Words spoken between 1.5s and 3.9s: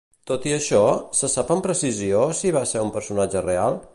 amb precisió si va ser un personatge real?